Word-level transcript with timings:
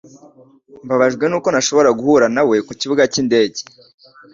Mbabajwe 0.85 1.25
nuko 1.27 1.47
ntashobora 1.49 1.89
guhura 1.99 2.27
nawe 2.35 2.55
kukibuga 2.67 3.01
cyindege. 3.13 3.61